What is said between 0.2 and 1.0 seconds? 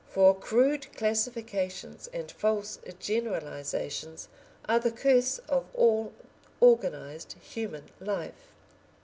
crude